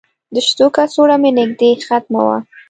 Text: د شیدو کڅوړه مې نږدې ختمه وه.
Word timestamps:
د 0.33 0.35
شیدو 0.47 0.67
کڅوړه 0.75 1.15
مې 1.21 1.31
نږدې 1.39 1.69
ختمه 1.87 2.21
وه. 2.27 2.37